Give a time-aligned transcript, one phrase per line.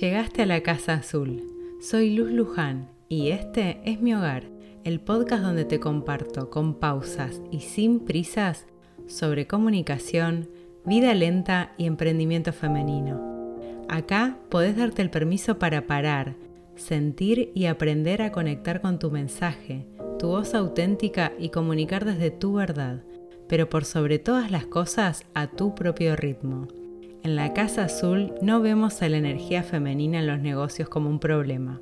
[0.00, 1.42] Llegaste a la Casa Azul.
[1.82, 4.44] Soy Luz Luján y este es mi hogar,
[4.84, 8.64] el podcast donde te comparto con pausas y sin prisas
[9.06, 10.48] sobre comunicación,
[10.86, 13.58] vida lenta y emprendimiento femenino.
[13.90, 16.36] Acá podés darte el permiso para parar,
[16.74, 19.86] sentir y aprender a conectar con tu mensaje,
[20.18, 23.04] tu voz auténtica y comunicar desde tu verdad,
[23.46, 26.66] pero por sobre todas las cosas a tu propio ritmo.
[27.24, 31.20] En la Casa Azul no vemos a la energía femenina en los negocios como un
[31.20, 31.80] problema.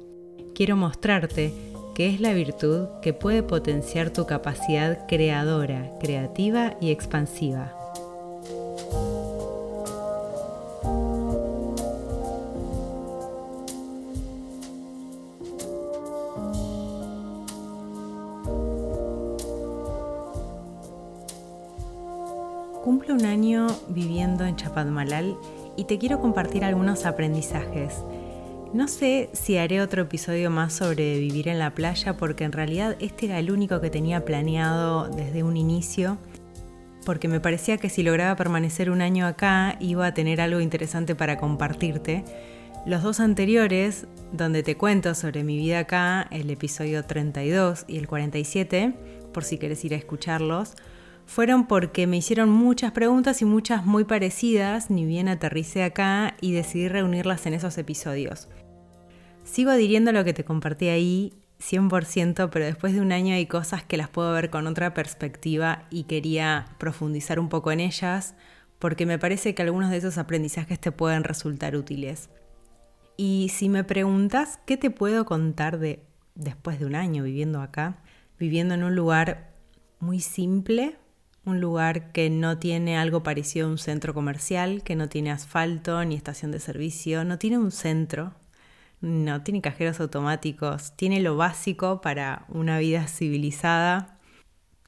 [0.54, 1.54] Quiero mostrarte
[1.94, 7.79] que es la virtud que puede potenciar tu capacidad creadora, creativa y expansiva.
[23.88, 25.36] Viviendo en Chapadmalal
[25.76, 27.94] y te quiero compartir algunos aprendizajes.
[28.72, 32.96] No sé si haré otro episodio más sobre vivir en la playa porque en realidad
[33.00, 36.18] este era el único que tenía planeado desde un inicio
[37.04, 41.14] porque me parecía que si lograba permanecer un año acá iba a tener algo interesante
[41.14, 42.24] para compartirte.
[42.86, 48.06] Los dos anteriores, donde te cuento sobre mi vida acá, el episodio 32 y el
[48.06, 48.94] 47,
[49.32, 50.74] por si quieres ir a escucharlos,
[51.30, 56.50] fueron porque me hicieron muchas preguntas y muchas muy parecidas, ni bien aterricé acá y
[56.50, 58.48] decidí reunirlas en esos episodios.
[59.44, 63.84] Sigo adhiriendo lo que te compartí ahí 100%, pero después de un año hay cosas
[63.84, 68.34] que las puedo ver con otra perspectiva y quería profundizar un poco en ellas
[68.80, 72.28] porque me parece que algunos de esos aprendizajes te pueden resultar útiles.
[73.16, 76.02] Y si me preguntas qué te puedo contar de
[76.34, 78.02] después de un año viviendo acá,
[78.36, 79.52] viviendo en un lugar
[80.00, 80.96] muy simple,
[81.44, 86.04] un lugar que no tiene algo parecido a un centro comercial, que no tiene asfalto
[86.04, 88.34] ni estación de servicio, no tiene un centro,
[89.00, 94.18] no tiene cajeros automáticos, tiene lo básico para una vida civilizada.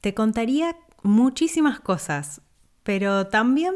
[0.01, 2.41] Te contaría muchísimas cosas,
[2.83, 3.73] pero también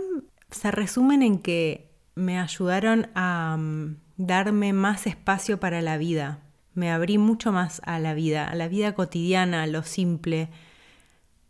[0.51, 6.39] se resumen en que me ayudaron a mm, darme más espacio para la vida.
[6.73, 10.49] Me abrí mucho más a la vida, a la vida cotidiana, a lo simple,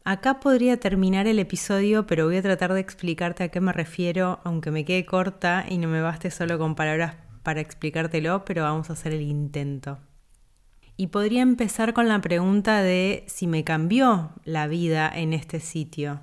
[0.10, 4.40] Acá podría terminar el episodio, pero voy a tratar de explicarte a qué me refiero,
[4.46, 8.90] aunque me quede corta y no me baste solo con palabras para explicártelo, pero vamos
[8.90, 10.00] a hacer el intento.
[10.96, 16.22] Y podría empezar con la pregunta de si me cambió la vida en este sitio.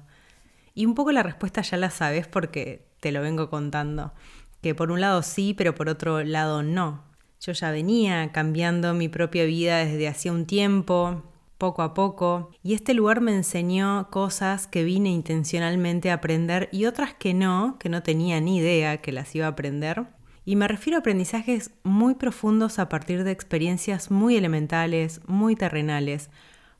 [0.72, 4.15] Y un poco la respuesta ya la sabes porque te lo vengo contando.
[4.62, 7.05] Que por un lado sí, pero por otro lado no.
[7.39, 11.34] Yo ya venía cambiando mi propia vida desde hacía un tiempo,
[11.65, 16.85] poco a poco, y este lugar me enseñó cosas que vine intencionalmente a aprender y
[16.85, 20.05] otras que no, que no tenía ni idea que las iba a aprender.
[20.45, 26.29] Y me refiero a aprendizajes muy profundos a partir de experiencias muy elementales, muy terrenales,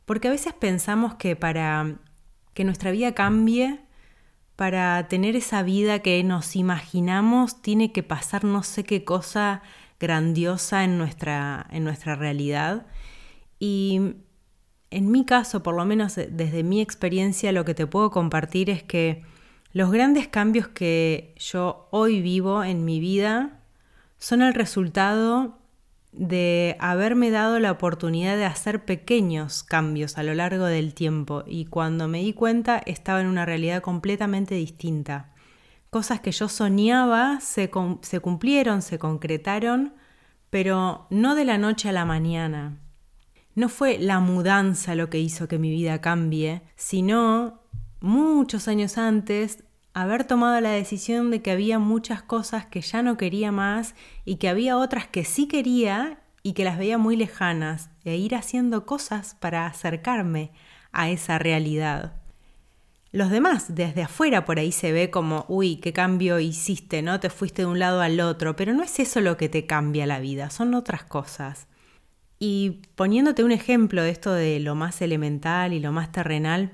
[0.05, 1.97] porque a veces pensamos que para
[2.53, 3.81] que nuestra vida cambie,
[4.55, 9.63] para tener esa vida que nos imaginamos, tiene que pasar no sé qué cosa
[9.99, 12.87] grandiosa en nuestra, en nuestra realidad.
[13.59, 14.17] Y
[14.95, 18.83] en mi caso, por lo menos desde mi experiencia, lo que te puedo compartir es
[18.83, 19.23] que
[19.73, 23.61] los grandes cambios que yo hoy vivo en mi vida
[24.19, 25.59] son el resultado
[26.13, 31.65] de haberme dado la oportunidad de hacer pequeños cambios a lo largo del tiempo y
[31.65, 35.33] cuando me di cuenta estaba en una realidad completamente distinta.
[35.91, 37.69] Cosas que yo soñaba se,
[38.03, 39.93] se cumplieron, se concretaron,
[40.51, 42.79] pero no de la noche a la mañana.
[43.55, 47.61] No fue la mudanza lo que hizo que mi vida cambie, sino
[48.01, 53.17] muchos años antes haber tomado la decisión de que había muchas cosas que ya no
[53.17, 53.95] quería más
[54.25, 58.35] y que había otras que sí quería y que las veía muy lejanas, e ir
[58.35, 60.53] haciendo cosas para acercarme
[60.93, 62.21] a esa realidad.
[63.13, 67.21] Los demás, desde afuera por ahí se ve como, uy, qué cambio hiciste, ¿no?
[67.21, 70.05] Te fuiste de un lado al otro, pero no es eso lo que te cambia
[70.05, 71.69] la vida, son otras cosas.
[72.39, 76.73] Y poniéndote un ejemplo de esto de lo más elemental y lo más terrenal,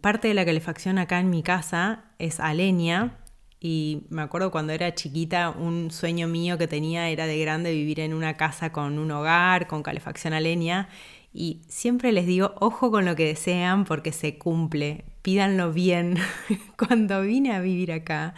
[0.00, 3.18] parte de la calefacción acá en mi casa es a leña
[3.60, 8.00] y me acuerdo cuando era chiquita un sueño mío que tenía era de grande vivir
[8.00, 10.90] en una casa con un hogar, con calefacción a leña
[11.32, 16.16] y siempre les digo, ojo con lo que desean porque se cumple, pídanlo bien.
[16.76, 18.34] Cuando vine a vivir acá,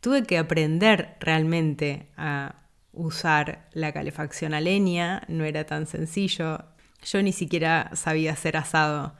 [0.00, 2.61] tuve que aprender realmente a
[2.92, 6.64] usar la calefacción a leña, no era tan sencillo.
[7.04, 9.14] Yo ni siquiera sabía hacer asado.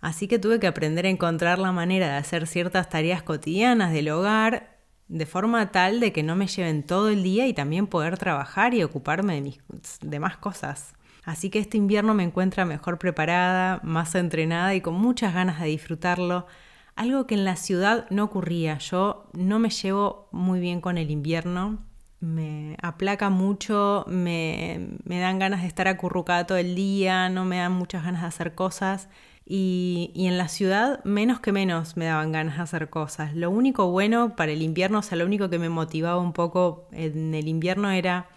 [0.00, 4.10] Así que tuve que aprender a encontrar la manera de hacer ciertas tareas cotidianas del
[4.10, 4.74] hogar
[5.08, 8.74] de forma tal de que no me lleven todo el día y también poder trabajar
[8.74, 9.58] y ocuparme de mis
[10.00, 10.94] demás cosas.
[11.24, 15.68] Así que este invierno me encuentra mejor preparada, más entrenada y con muchas ganas de
[15.68, 16.46] disfrutarlo,
[16.96, 18.78] algo que en la ciudad no ocurría.
[18.78, 21.78] Yo no me llevo muy bien con el invierno,
[22.24, 27.58] me aplaca mucho, me, me dan ganas de estar acurrucada todo el día, no me
[27.58, 29.08] dan muchas ganas de hacer cosas.
[29.46, 33.34] Y, en la ciudad menos que menos me daban ganas de hacer cosas.
[33.34, 36.88] Lo único bueno para el invierno, o sea, lo único que me motivaba un poco
[36.92, 38.28] en el invierno era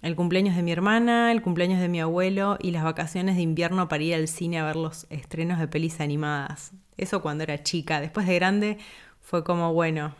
[0.00, 3.88] el cumpleaños de mi hermana, el cumpleaños de mi abuelo y las vacaciones de invierno
[3.88, 6.72] para ir al cine a ver los estrenos de pelis animadas.
[6.96, 8.00] Eso cuando era chica.
[8.00, 8.78] Después de grande
[9.20, 10.14] fue como, bueno,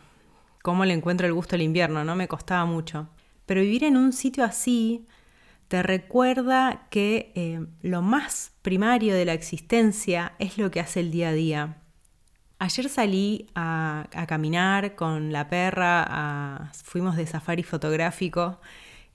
[0.61, 2.03] ¿cómo le encuentro el gusto al invierno?
[2.03, 3.07] No me costaba mucho.
[3.45, 5.05] Pero vivir en un sitio así
[5.67, 11.11] te recuerda que eh, lo más primario de la existencia es lo que hace el
[11.11, 11.77] día a día.
[12.59, 18.59] Ayer salí a, caminar con la perra, fuimos de safari fotográfico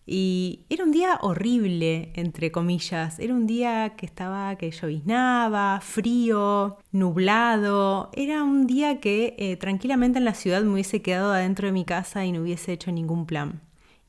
[0.07, 3.19] y era un día horrible, entre comillas.
[3.19, 8.11] Era un día que estaba, que lloviznaba, frío, nublado.
[8.15, 11.85] Era un día que eh, tranquilamente en la ciudad me hubiese quedado adentro de mi
[11.85, 13.61] casa y no hubiese hecho ningún plan.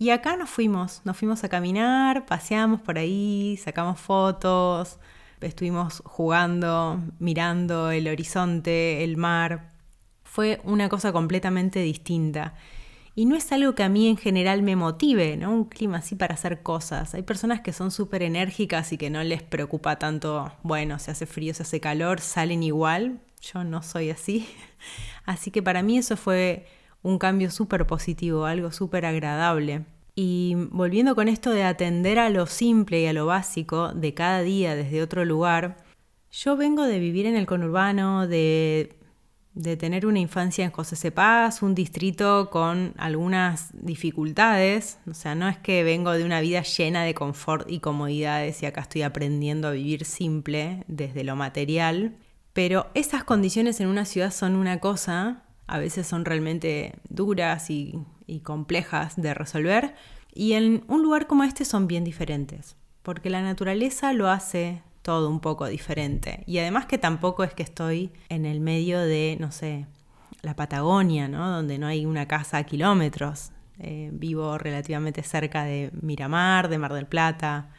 [0.02, 4.98] Y acá nos fuimos, nos fuimos a caminar, paseamos por ahí, sacamos fotos,
[5.42, 9.70] estuvimos jugando, mirando el horizonte, el mar.
[10.24, 12.56] Fue una cosa completamente distinta.
[13.14, 15.52] Y no es algo que a mí en general me motive, ¿no?
[15.52, 17.14] Un clima así para hacer cosas.
[17.14, 21.28] Hay personas que son súper enérgicas y que no les preocupa tanto, bueno, se hace
[21.28, 23.20] frío, se hace calor, salen igual.
[23.40, 24.50] Yo no soy así.
[25.26, 26.66] Así que para mí eso fue
[27.04, 29.86] un cambio súper positivo, algo súper agradable.
[30.16, 34.42] Y volviendo con esto de atender a lo simple y a lo básico de cada
[34.42, 35.78] día desde otro lugar,
[36.32, 38.98] yo vengo de vivir en el conurbano, de,
[39.54, 45.48] de tener una infancia en José Cepaz, un distrito con algunas dificultades, o sea, no
[45.48, 49.70] es que vengo de una vida llena de confort y comodidades y acá estoy aprendiendo
[49.70, 52.18] a vivir simple desde lo material,
[52.54, 57.98] pero esas condiciones en una ciudad son una cosa a veces son realmente duras y,
[58.40, 59.94] complejas de resolver,
[60.34, 65.30] y en un lugar como este son bien diferentes, porque la naturaleza lo hace todo
[65.30, 66.44] un poco diferente.
[66.48, 69.86] Y además que tampoco es que estoy en el medio de, no sé,
[70.42, 71.50] la Patagonia, ¿no?
[71.50, 73.52] Donde no hay una casa a kilómetros.
[73.80, 77.70] Eh, vivo relativamente cerca de Miramar, de Mar del Plata.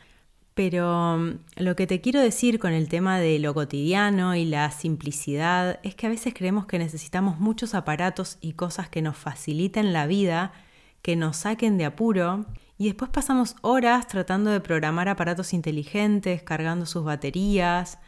[0.54, 4.70] Pero mm, lo que te quiero decir con el tema de lo cotidiano y la
[4.70, 9.92] simplicidad es que a veces creemos que necesitamos muchos aparatos y cosas que nos faciliten
[9.92, 10.52] la vida,
[11.00, 12.46] que nos saquen de apuro,
[12.78, 17.98] y después pasamos horas tratando de programar aparatos inteligentes, cargando sus baterías,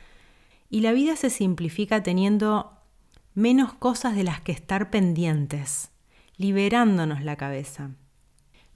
[0.68, 2.72] y la vida se simplifica teniendo
[3.34, 5.90] menos cosas de las que estar pendientes,
[6.36, 7.90] liberándonos la cabeza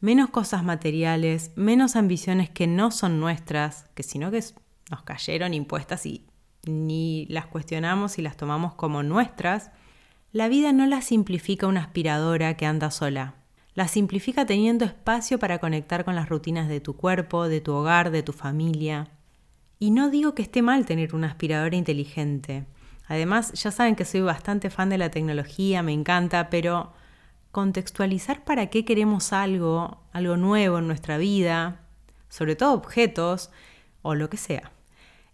[0.00, 4.42] menos cosas materiales, menos ambiciones que no son nuestras, que sino que
[4.90, 6.26] nos cayeron impuestas y
[6.66, 9.70] ni las cuestionamos y las tomamos como nuestras,
[10.32, 13.34] la vida no la simplifica una aspiradora que anda sola.
[13.74, 18.10] La simplifica teniendo espacio para conectar con las rutinas de tu cuerpo, de tu hogar,
[18.10, 19.08] de tu familia.
[19.78, 22.66] Y no digo que esté mal tener una aspiradora inteligente.
[23.06, 26.92] Además, ya saben que soy bastante fan de la tecnología, me encanta, pero
[27.58, 31.80] contextualizar para qué queremos algo, algo nuevo en nuestra vida,
[32.28, 33.50] sobre todo objetos
[34.00, 34.70] o lo que sea,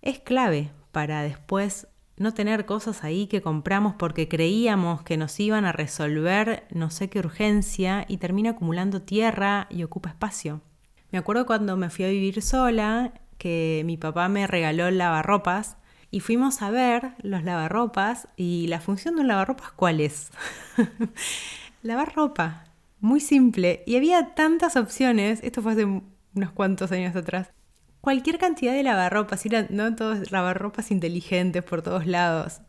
[0.00, 5.66] es clave para después no tener cosas ahí que compramos porque creíamos que nos iban
[5.66, 10.62] a resolver no sé qué urgencia y termina acumulando tierra y ocupa espacio.
[11.10, 15.76] Me acuerdo cuando me fui a vivir sola que mi papá me regaló lavarropas
[16.10, 20.30] y fuimos a ver los lavarropas y la función de un lavarropas cuál es.
[21.84, 22.64] lavar ropa.
[22.98, 23.84] Muy simple.
[23.86, 27.52] Y había tantas opciones, esto fue hace unos cuantos años atrás.
[28.00, 32.60] Cualquier cantidad de lavarropas, no todos lavarropas inteligentes por todos lados.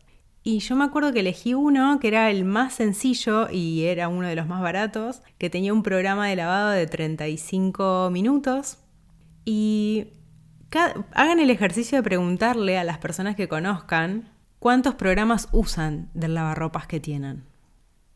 [0.42, 4.28] Y yo me acuerdo que elegí uno que era el más sencillo y era uno
[4.28, 8.78] de los más baratos, que tenía un programa de lavado de 35 minutos.
[9.44, 10.08] Y
[11.12, 16.86] hagan el ejercicio de preguntarle a las personas que conozcan cuántos programas usan del lavarropas
[16.86, 17.44] que tienen.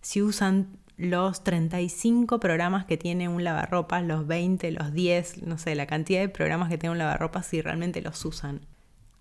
[0.02, 5.74] Si usan los 35 programas que tiene un lavarropas, los 20, los 10, no sé,
[5.74, 8.66] la cantidad de programas que tiene un lavarropas si realmente los usan.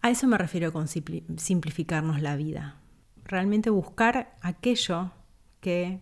[0.02, 2.76] A eso me refiero con simplificarnos la vida.
[3.24, 5.12] Realmente buscar aquello
[5.62, 6.02] que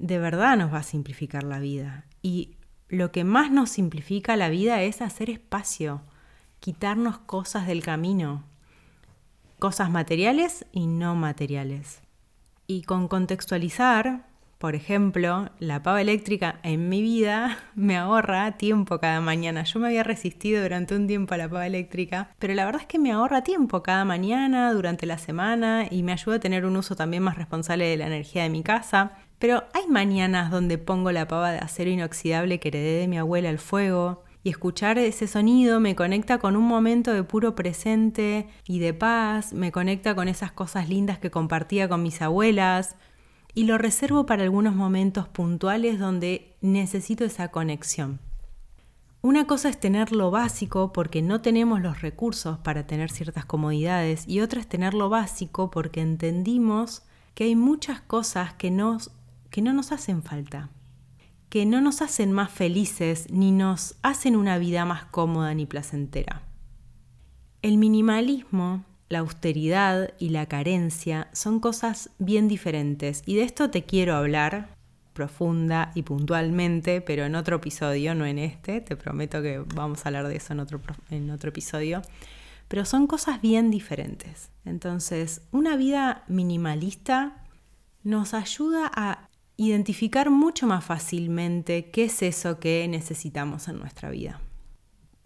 [0.00, 2.06] de verdad nos va a simplificar la vida.
[2.20, 2.56] Y
[2.88, 6.02] lo que más nos simplifica la vida es hacer espacio,
[6.58, 8.42] quitarnos cosas del camino,
[9.60, 12.00] cosas materiales y no materiales.
[12.66, 19.20] Y con contextualizar Por ejemplo, la pava eléctrica en mi vida me ahorra tiempo cada
[19.20, 19.64] mañana.
[19.64, 22.86] Yo me había resistido durante un tiempo a la pava eléctrica, pero la verdad es
[22.86, 26.76] que me ahorra tiempo cada mañana, durante la semana y me ayuda a tener un
[26.76, 29.12] uso también más responsable de la energía de mi casa.
[29.38, 33.50] Pero hay mañanas donde pongo la pava de acero inoxidable que heredé de mi abuela
[33.50, 38.78] al fuego, y escuchar ese sonido me conecta con un momento de puro presente y
[38.78, 42.96] de paz, me conecta con esas cosas lindas que compartía con mis abuelas
[43.54, 48.20] y lo reservo para algunos momentos puntuales donde necesito esa conexión.
[49.22, 54.28] Una cosa es tener lo básico porque no tenemos los recursos para tener ciertas comodidades
[54.28, 57.02] y otra es tener lo básico porque entendimos
[57.34, 59.10] que hay muchas cosas que, nos,
[59.50, 60.68] que no nos hacen falta
[61.54, 66.42] que no nos hacen más felices ni nos hacen una vida más cómoda ni placentera.
[67.62, 73.84] El minimalismo, la austeridad y la carencia son cosas bien diferentes y de esto te
[73.84, 74.74] quiero hablar
[75.14, 80.08] profunda y puntualmente, pero en otro episodio, no en este, te prometo que vamos a
[80.08, 80.80] hablar de eso en otro,
[81.10, 82.02] en otro episodio,
[82.68, 84.50] pero son cosas bien diferentes.
[84.64, 87.44] Entonces, una vida minimalista
[88.02, 94.40] nos ayuda a identificar mucho más fácilmente qué es eso que necesitamos en nuestra vida.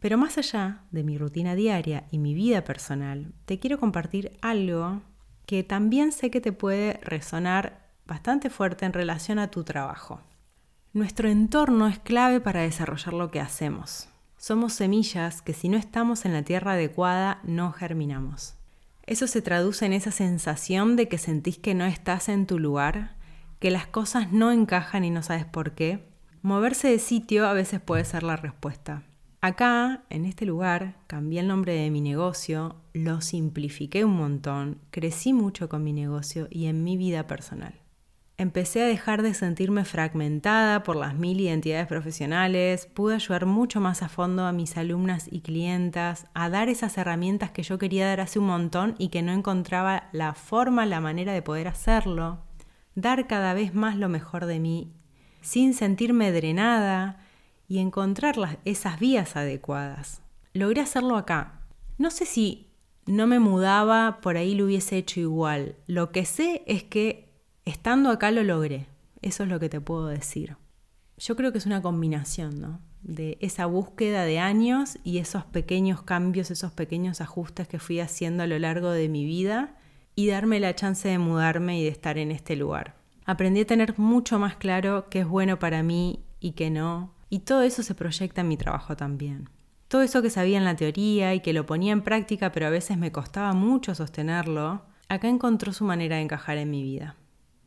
[0.01, 5.03] Pero más allá de mi rutina diaria y mi vida personal, te quiero compartir algo
[5.47, 10.21] que también sé que te puede resonar bastante fuerte en relación a tu trabajo.
[10.93, 14.09] Nuestro entorno es clave para desarrollar lo que hacemos.
[14.37, 18.55] Somos semillas que si no estamos en la tierra adecuada no germinamos.
[19.05, 23.17] Eso se traduce en esa sensación de que sentís que no estás en tu lugar
[23.59, 26.09] que las cosas no encajan y no sabes por qué,
[26.43, 29.03] moverse de sitio a veces puede ser la respuesta.
[29.41, 35.33] Acá, en este lugar, cambié el nombre de mi negocio, lo simplifiqué un montón, crecí
[35.33, 37.75] mucho con mi negocio y en mi vida personal.
[38.37, 44.03] Empecé a dejar de sentirme fragmentada por las mil identidades profesionales, pude ayudar mucho más
[44.03, 48.21] a fondo a mis alumnas y clientas, a dar esas herramientas que yo quería dar
[48.21, 52.45] hace un montón y que no encontraba la forma, la manera de poder hacerlo
[53.01, 54.93] dar cada vez más lo mejor de mí,
[55.41, 57.21] sin sentirme drenada
[57.69, 60.23] y encontrar esas vías adecuadas.
[60.55, 61.61] Logré hacerlo acá.
[61.99, 62.69] No sé si
[63.07, 65.77] no me mudaba, por ahí lo hubiese hecho igual.
[65.87, 68.87] Lo que sé es que estando acá lo logré.
[69.21, 70.57] Eso es lo que te puedo decir.
[71.19, 72.81] Yo creo que es una combinación, ¿no?
[73.03, 78.43] De esa búsqueda de años y esos pequeños cambios, esos pequeños ajustes que fui haciendo
[78.43, 79.77] a lo largo de mi vida
[80.15, 82.97] y darme la chance de mudarme y de estar en este lugar.
[83.25, 87.41] Aprendí a tener mucho más claro qué es bueno para mí y qué no, y
[87.41, 89.49] todo eso se proyecta en mi trabajo también.
[89.89, 92.71] Todo eso que sabía en la teoría y que lo ponía en práctica, pero a
[92.71, 97.17] veces me costaba mucho sostenerlo, acá encontró su manera de encajar en mi vida.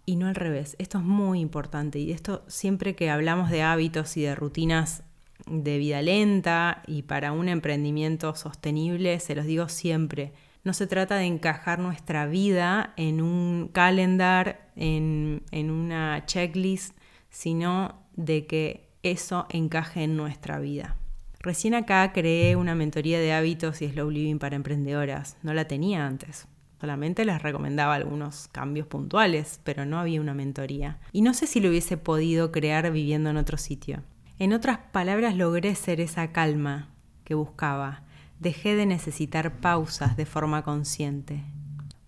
[0.06, 4.18] Y no al revés, esto es muy importante y esto siempre que hablamos de hábitos
[4.18, 5.04] y de rutinas
[5.48, 11.16] de vida lenta y para un emprendimiento sostenible, se los digo siempre, no se trata
[11.16, 16.96] de encajar nuestra vida en un calendar, en, en una checklist,
[17.30, 20.96] sino de que eso encaje en nuestra vida.
[21.40, 25.38] Recién acá creé una mentoría de hábitos y slow living para emprendedoras.
[25.42, 26.48] No la tenía antes.
[26.80, 31.00] Solamente les recomendaba algunos cambios puntuales, pero no había una mentoría.
[31.12, 34.04] Y no sé si lo hubiese podido crear viviendo en otro sitio.
[34.40, 36.90] En otras palabras, logré ser esa calma
[37.24, 38.04] que buscaba,
[38.40, 41.44] dejé de necesitar pausas de forma consciente,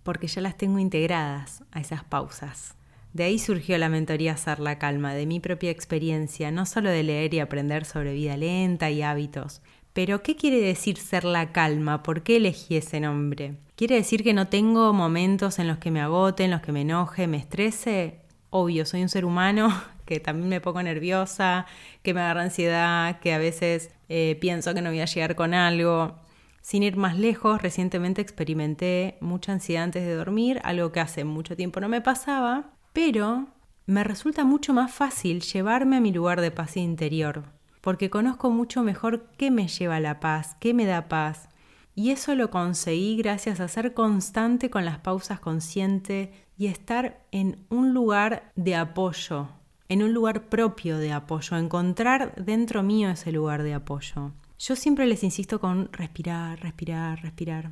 [0.01, 2.75] porque ya las tengo integradas a esas pausas.
[3.13, 7.03] De ahí surgió la mentoría Ser la Calma, de mi propia experiencia, no solo de
[7.03, 9.61] leer y aprender sobre vida lenta y hábitos.
[9.93, 12.01] Pero, ¿qué quiere decir ser la calma?
[12.01, 13.57] ¿Por qué elegí ese nombre?
[13.75, 16.81] ¿Quiere decir que no tengo momentos en los que me agote, en los que me
[16.81, 18.21] enoje, me estrese?
[18.49, 19.69] Obvio, soy un ser humano
[20.05, 21.67] que también me pongo nerviosa,
[22.01, 25.53] que me agarra ansiedad, que a veces eh, pienso que no voy a llegar con
[25.53, 26.15] algo.
[26.61, 31.55] Sin ir más lejos, recientemente experimenté mucha ansiedad antes de dormir, algo que hace mucho
[31.55, 33.47] tiempo no me pasaba, pero
[33.85, 37.43] me resulta mucho más fácil llevarme a mi lugar de paz interior,
[37.81, 41.49] porque conozco mucho mejor qué me lleva a la paz, qué me da paz.
[41.95, 47.65] Y eso lo conseguí gracias a ser constante con las pausas conscientes y estar en
[47.69, 49.49] un lugar de apoyo,
[49.89, 54.31] en un lugar propio de apoyo, encontrar dentro mío ese lugar de apoyo.
[54.57, 57.71] Yo siempre les insisto con respirar, respirar, respirar.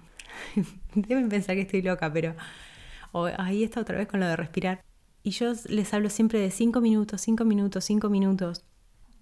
[0.95, 2.35] Deben pensar que estoy loca, pero
[3.37, 4.81] ahí está otra vez con lo de respirar.
[5.23, 8.63] Y yo les hablo siempre de cinco minutos, cinco minutos, cinco minutos.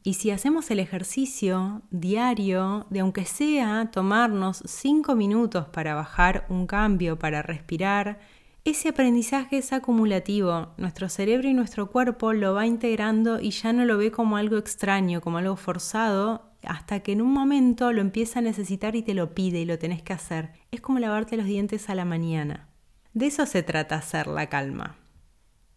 [0.01, 6.67] Y si hacemos el ejercicio diario de aunque sea tomarnos cinco minutos para bajar un
[6.67, 8.19] cambio, para respirar,
[8.63, 10.73] ese aprendizaje es acumulativo.
[10.77, 14.57] Nuestro cerebro y nuestro cuerpo lo va integrando y ya no lo ve como algo
[14.57, 19.13] extraño, como algo forzado, hasta que en un momento lo empieza a necesitar y te
[19.13, 20.51] lo pide y lo tenés que hacer.
[20.71, 22.67] Es como lavarte los dientes a la mañana.
[23.13, 24.95] De eso se trata hacer la calma.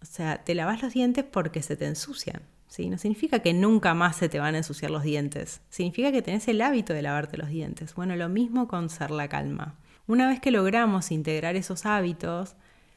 [0.02, 2.42] O sea, te lavas los dientes porque se te ensucian.
[2.66, 2.88] ¿sí?
[2.88, 5.60] No significa que nunca más se te van a ensuciar los dientes.
[5.70, 7.94] Significa que tenés el hábito de lavarte los dientes.
[7.94, 9.76] Bueno, lo mismo con ser la calma.
[10.06, 12.56] Una vez que logramos integrar esos hábitos,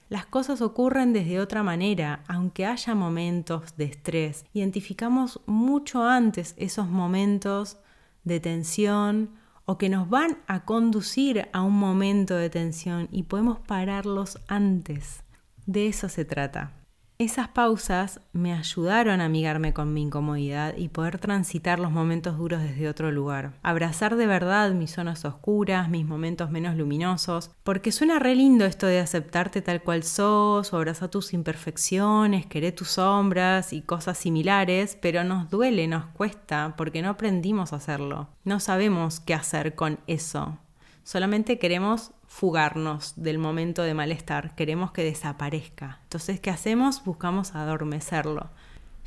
[0.10, 4.46] las cosas ocurren desde otra manera, aunque haya momentos de estrés.
[4.54, 7.78] Identificamos mucho antes esos momentos
[8.24, 9.32] de tensión
[9.66, 15.24] o que nos van a conducir a un momento de tensión y podemos pararlos antes.
[15.66, 16.72] De eso se trata.
[17.18, 22.62] Esas pausas me ayudaron a amigarme con mi incomodidad y poder transitar los momentos duros
[22.62, 23.54] desde otro lugar.
[23.64, 28.86] Abrazar de verdad mis zonas oscuras, mis momentos menos luminosos, porque suena re lindo esto
[28.86, 34.98] de aceptarte tal cual sos, o abrazar tus imperfecciones, querer tus sombras y cosas similares,
[35.02, 38.28] pero nos duele, nos cuesta, porque no aprendimos a hacerlo.
[38.44, 40.58] No sabemos qué hacer con eso.
[41.06, 46.00] Solamente queremos fugarnos del momento de malestar, queremos que desaparezca.
[46.02, 47.04] Entonces, ¿qué hacemos?
[47.06, 48.50] Buscamos adormecerlo.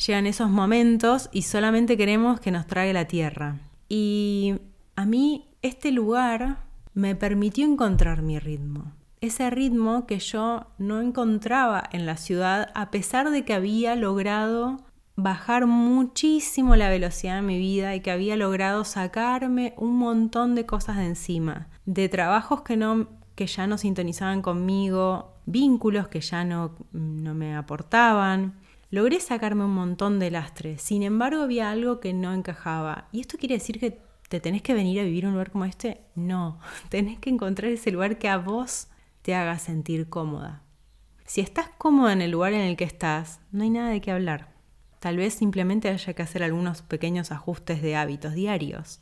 [0.07, 3.57] Llegan esos momentos y solamente queremos que nos trague la tierra.
[3.89, 4.61] Y
[4.95, 6.59] a mí este lugar
[6.95, 8.93] me permitió encontrar mi ritmo.
[9.21, 14.85] Ese ritmo que yo no encontraba en la ciudad a pesar de que había logrado
[15.21, 20.65] bajar muchísimo la velocidad de mi vida y que había logrado sacarme un montón de
[20.65, 26.45] cosas de encima, de trabajos que no que ya no sintonizaban conmigo, vínculos que ya
[26.45, 28.59] no, no me aportaban.
[28.91, 33.07] Logré sacarme un montón de lastre, sin embargo había algo que no encajaba.
[33.13, 36.01] ¿Y esto quiere decir que te tenés que venir a vivir un lugar como este?
[36.17, 38.89] No, tenés que encontrar ese lugar que a vos
[39.23, 40.63] te haga sentir cómoda.
[41.25, 44.11] Si estás cómoda en el lugar en el que estás, no hay nada de qué
[44.11, 44.53] hablar.
[44.99, 49.01] Tal vez simplemente haya que hacer algunos pequeños ajustes de hábitos diarios.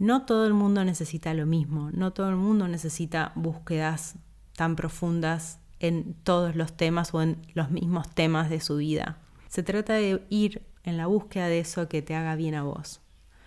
[0.00, 4.16] No todo el mundo necesita lo mismo, no todo el mundo necesita búsquedas
[4.56, 9.18] tan profundas en todos los temas o en los mismos temas de su vida.
[9.48, 13.02] Se trata de ir en la búsqueda de eso que te haga bien a vos.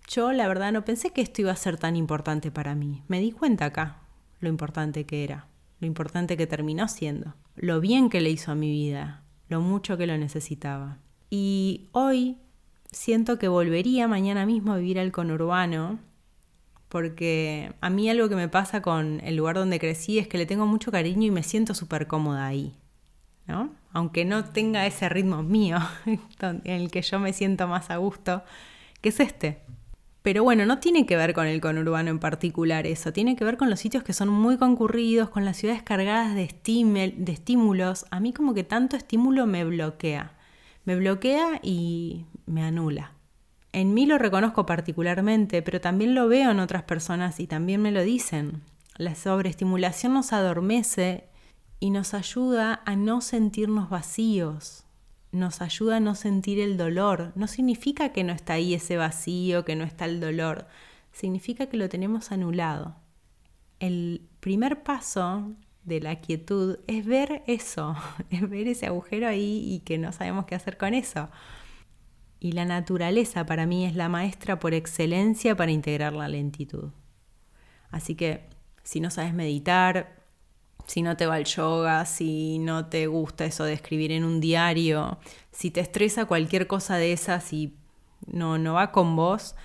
[0.08, 3.02] Yo la verdad no pensé que esto iba a ser tan importante para mí.
[3.08, 4.04] Me di cuenta acá
[4.40, 5.48] lo importante que era,
[5.80, 9.98] lo importante que terminó siendo, lo bien que le hizo a mi vida, lo mucho
[9.98, 11.00] que lo necesitaba.
[11.32, 12.38] Y hoy
[12.92, 15.98] siento que volvería mañana mismo a vivir al conurbano
[16.94, 20.46] porque a mí algo que me pasa con el lugar donde crecí es que le
[20.46, 22.76] tengo mucho cariño y me siento súper cómoda ahí,
[23.48, 23.72] ¿no?
[23.94, 28.44] Aunque no tenga ese ritmo mío en el que yo me siento más a gusto,
[29.02, 29.58] que es este.
[30.22, 33.58] Pero bueno, no tiene que ver con el conurbano en particular eso, tiene que ver
[33.58, 36.48] con los sitios que son muy concurridos, con las ciudades cargadas de,
[37.18, 38.06] de estímulos.
[38.12, 40.34] A mí como que tanto estímulo me bloquea.
[40.86, 43.14] Me bloquea y me anula
[43.74, 47.92] en mí lo reconozco particularmente, pero también lo veo en otras personas y también me
[47.92, 48.62] lo dicen.
[48.98, 51.28] La sobreestimulación nos adormece
[51.80, 54.86] y nos ayuda a no sentirnos vacíos,
[55.32, 57.32] nos ayuda a no sentir el dolor.
[57.36, 60.68] No significa que no está ahí ese vacío, que no está el dolor,
[61.12, 62.96] significa que lo tenemos anulado.
[63.80, 65.52] El primer paso
[65.84, 67.96] de la quietud es ver eso,
[68.30, 71.30] es ver ese agujero ahí y que no sabemos qué hacer con eso
[72.44, 76.90] y la naturaleza para mí es la maestra por excelencia para integrar la lentitud.
[77.90, 78.50] Así que
[78.84, 80.22] si no sabes meditar,
[80.86, 84.42] si no te va el yoga, si no te gusta eso de escribir en un
[84.42, 85.20] diario,
[85.52, 87.78] si te estresa cualquier cosa de esas y
[88.28, 89.56] no, no va con vos,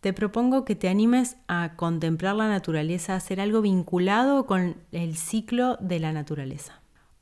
[0.00, 5.18] te propongo que te animes a contemplar la naturaleza, a hacer algo vinculado con el
[5.18, 6.80] ciclo de la naturaleza.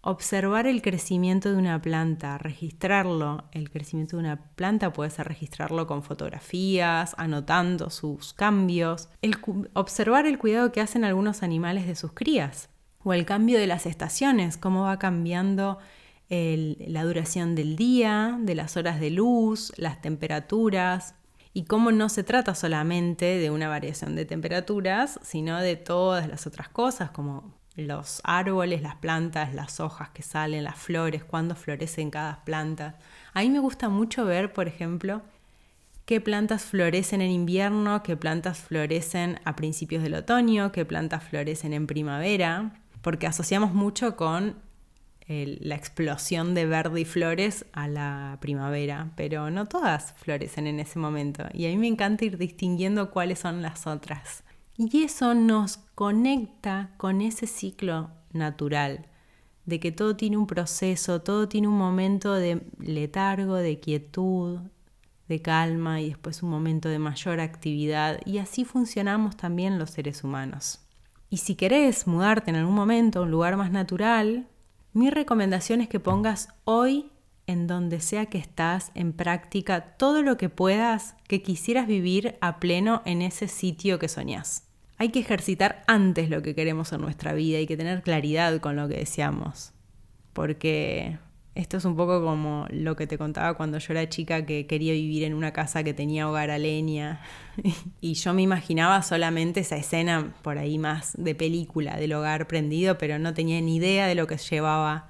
[0.08, 3.42] Observar el crecimiento de una planta, registrarlo.
[3.50, 9.08] El crecimiento de una planta puede ser registrarlo con fotografías, anotando sus cambios.
[9.72, 12.68] observar el cuidado que hacen algunos animales de sus crías.
[13.02, 15.78] O el cambio de las estaciones, cómo va cambiando
[16.28, 21.16] la duración del día, de las horas de luz, las temperaturas.
[21.52, 26.46] Y cómo no se trata solamente de una variación de temperaturas, sino de todas las
[26.46, 32.10] otras cosas, como los árboles, las plantas, las hojas que salen, las flores, cuándo florecen
[32.10, 32.98] cada planta.
[33.34, 35.22] A mí me gusta mucho ver, por ejemplo,
[36.06, 41.74] qué plantas florecen en invierno, qué plantas florecen a principios del otoño, qué plantas florecen
[41.74, 44.56] en primavera, porque asociamos mucho con
[45.28, 51.00] la explosión de verde y flores a la primavera, pero no todas florecen en ese
[51.00, 51.44] momento.
[51.52, 54.44] Y a mí me encanta ir distinguiendo cuáles son las otras.
[54.78, 59.06] Y eso nos conecta con ese ciclo natural,
[59.64, 64.60] de que todo tiene un proceso, todo tiene un momento de letargo, de quietud,
[65.28, 70.22] de calma y después un momento de mayor actividad y así funcionamos también los seres
[70.22, 70.80] humanos.
[71.30, 74.46] Y si querés mudarte en algún momento a un lugar más natural,
[74.92, 77.10] mi recomendación es que pongas hoy
[77.46, 82.60] en donde sea que estás en práctica todo lo que puedas que quisieras vivir a
[82.60, 84.65] pleno en ese sitio que soñás.
[84.98, 88.76] Hay que ejercitar antes lo que queremos en nuestra vida y que tener claridad con
[88.76, 89.72] lo que deseamos.
[90.32, 91.18] Porque
[91.56, 94.92] esto es un poco como lo que te contaba cuando yo era chica que quería
[94.92, 97.22] vivir en una casa que tenía hogar a leña.
[98.00, 102.98] y yo me imaginaba solamente esa escena por ahí más de película del hogar prendido,
[102.98, 105.08] pero no tenía ni idea de lo que llevaba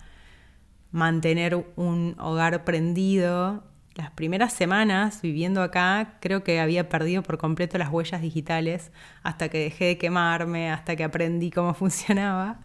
[0.92, 3.64] mantener un hogar prendido.
[3.96, 9.48] Las primeras semanas viviendo acá creo que había perdido por completo las huellas digitales hasta
[9.48, 12.60] que dejé de quemarme, hasta que aprendí cómo funcionaba.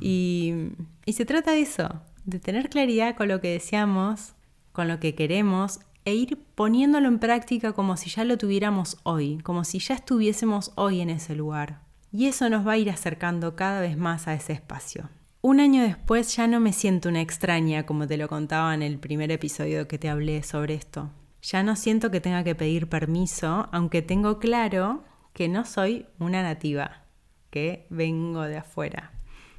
[0.00, 0.70] Y,
[1.06, 4.32] se trata de eso, de tener claridad con lo que deseamos,
[4.72, 9.38] con lo que queremos e ir poniéndolo en práctica como si ya lo tuviéramos hoy,
[9.42, 11.80] como si ya estuviésemos hoy en ese lugar.
[12.12, 15.10] Y eso nos va a ir acercando cada vez más a ese espacio.
[15.48, 18.98] Un año después ya no me siento una extraña como te lo contaba en el
[18.98, 21.12] primer episodio que te hablé sobre esto.
[21.40, 25.04] Ya no siento que tenga que pedir permiso, aunque tengo claro
[25.34, 27.04] que no soy una nativa,
[27.50, 29.12] que vengo de afuera.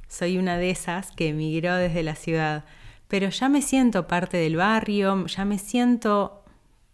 [0.08, 2.66] Soy una de esas que emigró desde la ciudad,
[3.08, 6.44] pero ya me siento parte del barrio, ya me siento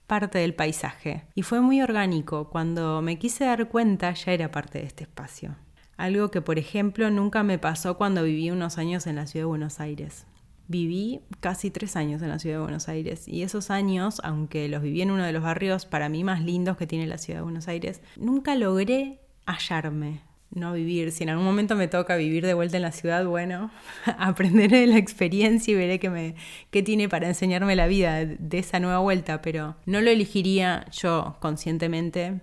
[0.07, 1.25] parte del paisaje.
[1.35, 5.57] Y fue muy orgánico, cuando me quise dar cuenta ya era parte de este espacio.
[5.97, 9.49] Algo que, por ejemplo, nunca me pasó cuando viví unos años en la ciudad de
[9.49, 10.27] Buenos Aires.
[10.67, 14.83] Viví casi tres años en la ciudad de Buenos Aires y esos años, aunque los
[14.83, 17.45] viví en uno de los barrios para mí más lindos que tiene la ciudad de
[17.45, 21.13] Buenos Aires, nunca logré hallarme, no vivir.
[21.13, 23.71] Si en algún momento me toca vivir de vuelta en la ciudad, bueno,
[24.19, 26.35] aprenderé de la experiencia y veré qué, me,
[26.71, 31.37] qué tiene para enseñarme la vida de esa nueva vuelta, pero no lo elegiría yo
[31.41, 32.41] conscientemente.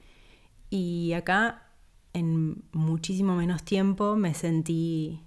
[0.69, 1.70] Y acá,
[2.13, 5.23] en muchísimo menos tiempo, me sentí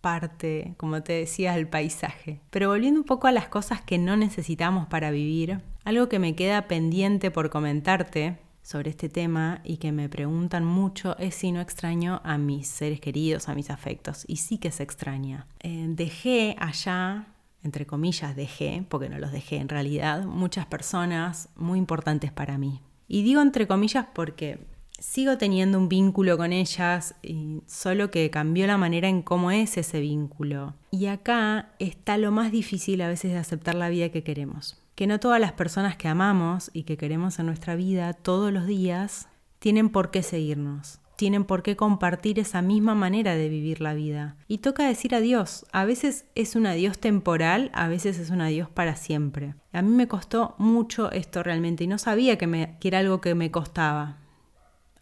[0.00, 2.40] parte, como te decía, del paisaje.
[2.50, 6.34] Pero volviendo un poco a las cosas que no necesitamos para vivir, algo que me
[6.34, 11.60] queda pendiente por comentarte sobre este tema y que me preguntan mucho es si no
[11.60, 14.24] extraño a mis seres queridos, a mis afectos.
[14.26, 15.46] Y sí que se extraña.
[15.60, 17.28] Eh, dejé allá,
[17.62, 22.82] entre comillas dejé, porque no los dejé en realidad, muchas personas muy importantes para mí.
[23.06, 24.66] Y digo entre comillas porque
[24.98, 29.76] sigo teniendo un vínculo con ellas, y solo que cambió la manera en cómo es
[29.76, 30.74] ese vínculo.
[30.90, 35.06] Y acá está lo más difícil a veces de aceptar la vida que queremos que
[35.06, 39.28] no todas las personas que amamos y que queremos en nuestra vida todos los días
[39.58, 44.36] tienen por qué seguirnos, tienen por qué compartir esa misma manera de vivir la vida.
[44.46, 45.64] Y toca decir adiós.
[45.72, 49.54] A veces es un adiós temporal, a veces es un adiós para siempre.
[49.72, 53.20] A mí me costó mucho esto realmente y no sabía que, me, que era algo
[53.20, 54.18] que me costaba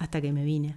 [0.02, 0.76] hasta que me vine.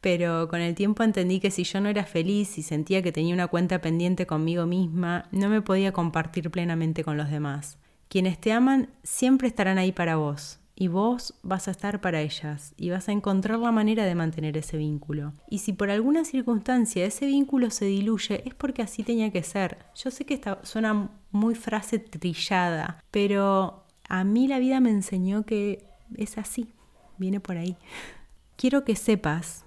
[0.00, 3.34] Pero con el tiempo entendí que si yo no era feliz y sentía que tenía
[3.34, 7.78] una cuenta pendiente conmigo misma, no me podía compartir plenamente con los demás.
[8.08, 12.74] Quienes te aman siempre estarán ahí para vos y vos vas a estar para ellas
[12.76, 15.32] y vas a encontrar la manera de mantener ese vínculo.
[15.48, 19.78] Y si por alguna circunstancia ese vínculo se diluye, es porque así tenía que ser.
[19.94, 25.46] Yo sé que esta suena muy frase trillada, pero a mí la vida me enseñó
[25.46, 25.84] que
[26.16, 26.68] es así,
[27.18, 27.76] viene por ahí.
[28.56, 29.64] Quiero que sepas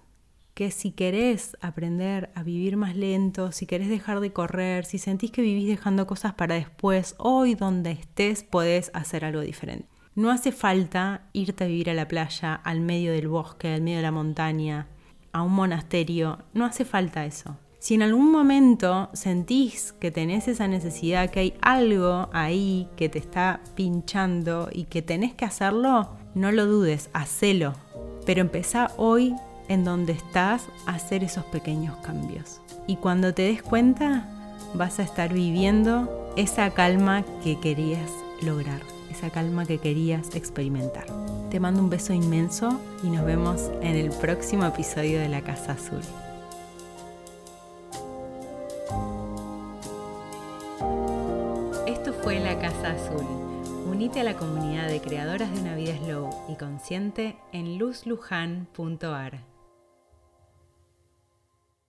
[0.54, 5.30] que si querés aprender a vivir más lento, si querés dejar de correr, si sentís
[5.30, 9.88] que vivís dejando cosas para después, hoy donde estés podés hacer algo diferente.
[10.16, 13.98] No hace falta irte a vivir a la playa, al medio del bosque, al medio
[13.98, 14.88] de la montaña,
[15.32, 17.58] a un monasterio, no hace falta eso.
[17.78, 23.20] Si en algún momento sentís que tenés esa necesidad, que hay algo ahí que te
[23.20, 27.74] está pinchando y que tenés que hacerlo, no lo dudes, hacelo.
[28.26, 29.36] Pero empezá hoy
[29.68, 32.62] en donde estás a hacer esos pequeños cambios.
[32.88, 34.26] Y cuando te des cuenta,
[34.74, 38.10] vas a estar viviendo esa calma que querías
[38.42, 41.06] lograr, esa calma que querías experimentar.
[41.50, 45.74] Te mando un beso inmenso y nos vemos en el próximo episodio de La Casa
[45.74, 46.02] Azul.
[54.08, 59.57] Unite a la comunidad de creadoras de una vida slow y consciente en luzlujan.ar.